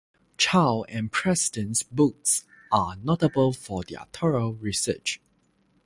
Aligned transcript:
Child 0.39 0.87
and 0.89 1.11
Preston's 1.11 1.83
books 1.83 2.43
are 2.71 2.95
notable 2.95 3.53
for 3.53 3.83
their 3.83 4.07
thorough 4.11 4.49
research. 4.49 5.21